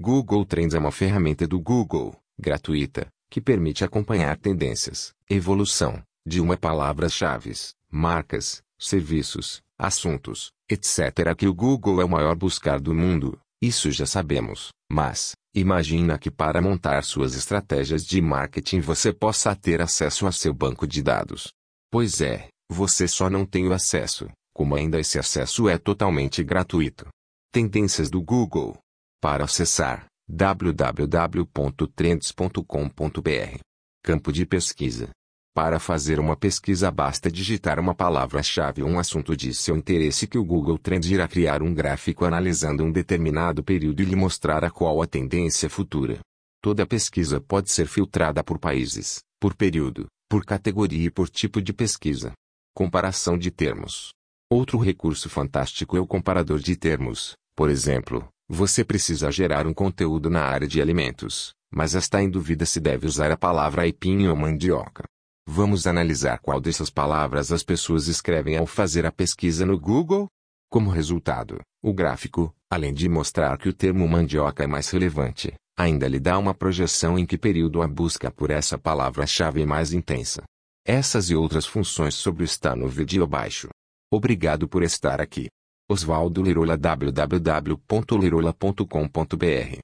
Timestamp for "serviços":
8.78-9.60